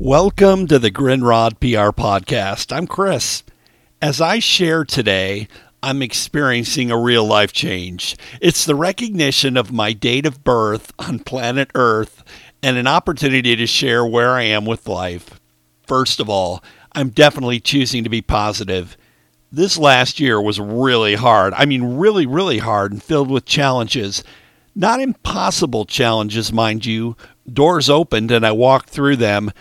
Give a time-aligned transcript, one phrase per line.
[0.00, 2.76] Welcome to the Grindrod PR podcast.
[2.76, 3.44] I'm Chris.
[4.02, 5.46] As I share today,
[5.84, 8.16] I'm experiencing a real life change.
[8.40, 12.24] It's the recognition of my date of birth on planet Earth
[12.60, 15.38] and an opportunity to share where I am with life.
[15.86, 18.96] First of all, I'm definitely choosing to be positive.
[19.52, 21.54] This last year was really hard.
[21.54, 24.24] I mean, really, really hard and filled with challenges.
[24.74, 27.16] Not impossible challenges, mind you.
[27.50, 29.52] Doors opened and I walked through them,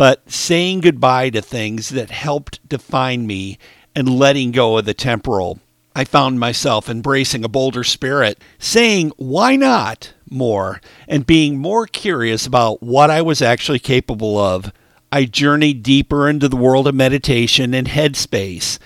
[0.00, 3.58] but saying goodbye to things that helped define me
[3.94, 5.58] and letting go of the temporal.
[5.94, 12.46] I found myself embracing a bolder spirit, saying, why not more, and being more curious
[12.46, 14.72] about what I was actually capable of.
[15.12, 18.78] I journeyed deeper into the world of meditation and headspace.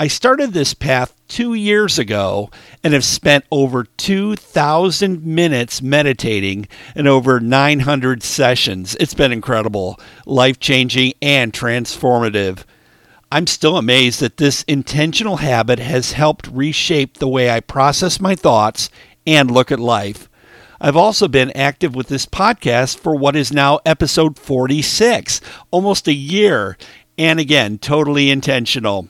[0.00, 2.52] I started this path two years ago
[2.84, 8.94] and have spent over 2,000 minutes meditating and over 900 sessions.
[9.00, 12.62] It's been incredible, life changing, and transformative.
[13.32, 18.36] I'm still amazed that this intentional habit has helped reshape the way I process my
[18.36, 18.90] thoughts
[19.26, 20.28] and look at life.
[20.80, 25.40] I've also been active with this podcast for what is now episode 46,
[25.72, 26.78] almost a year,
[27.18, 29.08] and again, totally intentional.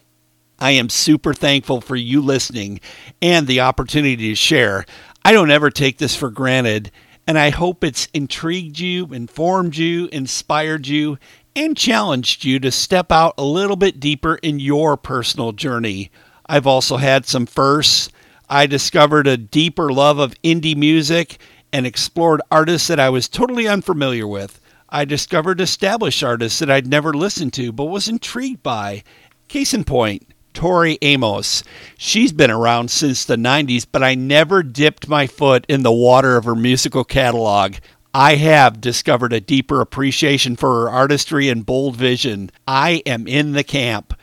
[0.59, 2.81] I am super thankful for you listening
[3.23, 4.85] and the opportunity to share.
[5.25, 6.91] I don't ever take this for granted,
[7.27, 11.19] and I hope it's intrigued you, informed you, inspired you,
[11.55, 16.11] and challenged you to step out a little bit deeper in your personal journey.
[16.47, 18.09] I've also had some firsts.
[18.49, 21.39] I discovered a deeper love of indie music
[21.73, 24.61] and explored artists that I was totally unfamiliar with.
[24.89, 29.05] I discovered established artists that I'd never listened to but was intrigued by.
[29.49, 30.27] Case in point,
[30.59, 31.63] Tori Amos.
[31.97, 36.37] She's been around since the 90s, but I never dipped my foot in the water
[36.37, 37.77] of her musical catalog.
[38.13, 42.51] I have discovered a deeper appreciation for her artistry and bold vision.
[42.67, 44.19] I am in the camp.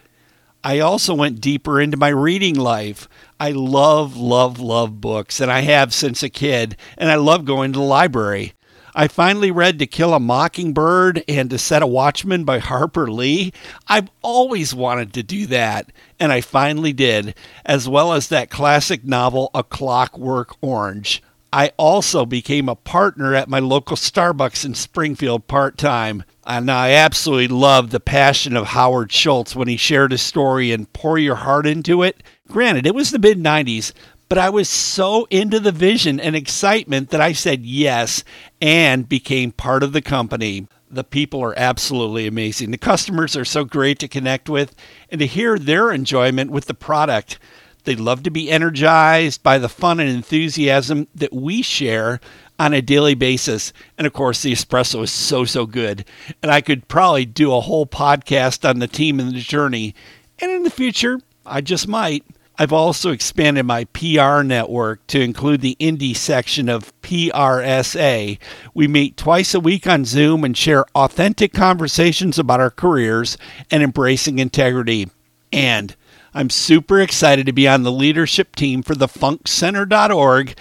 [0.61, 3.07] I also went deeper into my reading life.
[3.39, 7.71] I love, love, love books, and I have since a kid, and I love going
[7.71, 8.55] to the library.
[8.97, 13.51] I finally read To Kill a Mockingbird and Go Set a Watchman by Harper Lee.
[13.89, 17.35] I've always wanted to do that, and I finally did,
[17.65, 21.21] as well as that classic novel, A Clockwork Orange.
[21.51, 26.23] I also became a partner at my local Starbucks in Springfield part time.
[26.45, 30.91] And I absolutely love the passion of Howard Schultz when he shared his story and
[30.93, 32.21] pour your heart into it.
[32.47, 33.93] Granted, it was the mid 90s,
[34.27, 38.23] but I was so into the vision and excitement that I said yes
[38.61, 40.67] and became part of the company.
[40.89, 42.71] The people are absolutely amazing.
[42.71, 44.75] The customers are so great to connect with
[45.11, 47.37] and to hear their enjoyment with the product.
[47.83, 52.19] They love to be energized by the fun and enthusiasm that we share
[52.57, 53.73] on a daily basis.
[53.97, 56.05] And of course, the espresso is so, so good.
[56.41, 59.93] And I could probably do a whole podcast on the team and the journey.
[60.39, 62.25] And in the future, I just might.
[62.57, 68.37] I've also expanded my PR network to include the indie section of PRSA.
[68.73, 73.37] We meet twice a week on Zoom and share authentic conversations about our careers
[73.69, 75.09] and embracing integrity.
[75.51, 75.95] And
[76.33, 80.55] I'm super excited to be on the leadership team for the funkcenter.org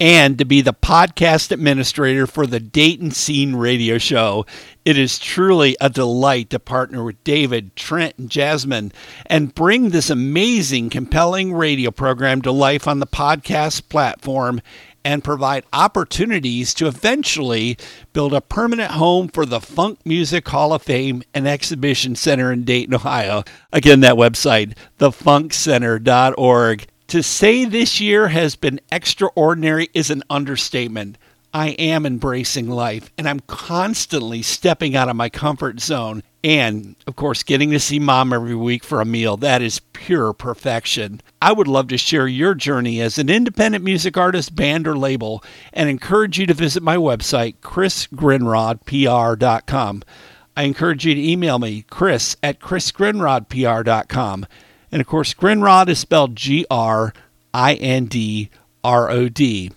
[0.00, 4.46] and to be the podcast administrator for the Dayton Scene Radio Show.
[4.86, 8.92] It is truly a delight to partner with David, Trent, and Jasmine
[9.26, 14.62] and bring this amazing, compelling radio program to life on the podcast platform
[15.04, 17.76] and provide opportunities to eventually
[18.12, 22.64] build a permanent home for the Funk Music Hall of Fame and Exhibition Center in
[22.64, 23.44] Dayton, Ohio.
[23.72, 26.86] Again, that website, thefunkcenter.org.
[27.10, 31.18] To say this year has been extraordinary is an understatement.
[31.52, 36.22] I am embracing life and I'm constantly stepping out of my comfort zone.
[36.44, 40.32] And of course, getting to see mom every week for a meal, that is pure
[40.32, 41.20] perfection.
[41.42, 45.42] I would love to share your journey as an independent music artist, band, or label
[45.72, 50.04] and encourage you to visit my website, chrisgrindrodpr.com.
[50.56, 54.46] I encourage you to email me, chris at chrisgrindrodpr.com.
[54.92, 57.12] And of course, Grindrod is spelled G R
[57.54, 58.50] I N D
[58.82, 59.70] R O D.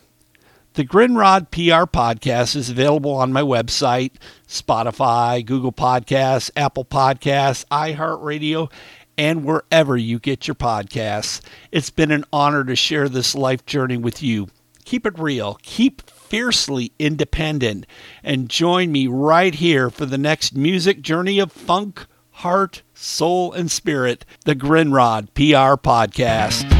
[0.76, 4.14] The Grindrod PR podcast is available on my website,
[4.48, 8.72] Spotify, Google Podcasts, Apple Podcasts, iHeartRadio,
[9.16, 11.42] and wherever you get your podcasts.
[11.72, 14.48] It's been an honor to share this life journey with you.
[14.84, 17.86] Keep it real, keep fiercely independent,
[18.24, 23.72] and join me right here for the next music journey of funk, heart, soul, and
[23.72, 26.73] spirit, the Grindrod PR Podcast.